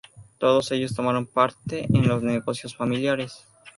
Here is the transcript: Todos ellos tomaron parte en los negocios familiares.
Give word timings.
Todos 0.39 0.71
ellos 0.71 0.95
tomaron 0.95 1.27
parte 1.27 1.85
en 1.87 2.07
los 2.07 2.23
negocios 2.23 2.75
familiares. 2.75 3.45